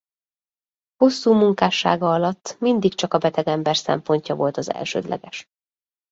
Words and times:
Hosszú 0.95 1.33
munkássága 1.33 2.09
alatt 2.11 2.55
mindig 2.59 2.93
csak 2.93 3.13
a 3.13 3.17
beteg 3.17 3.47
ember 3.47 3.77
szempontja 3.77 4.35
volt 4.35 4.57
az 4.57 4.73
elsődleges. 4.73 5.47